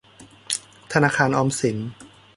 [0.93, 1.77] ธนาคารออมสิน